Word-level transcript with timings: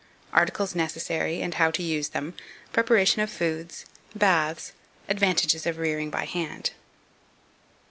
Articles 0.33 0.73
necessary, 0.73 1.43
and 1.43 1.53
how 1.53 1.69
to 1.69 1.83
use 1.83 2.09
them, 2.09 2.33
Preparation 2.73 3.21
of 3.21 3.29
Foods. 3.29 3.85
Baths. 4.15 4.73
Advantages 5.07 5.67
of 5.67 5.77
Rearing 5.77 6.09
by 6.09 6.25
Hand. 6.25 6.71